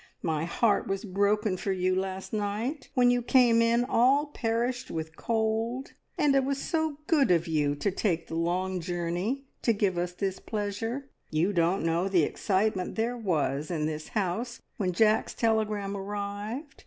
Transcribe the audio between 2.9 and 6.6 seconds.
when you came in all perished with cold. And it was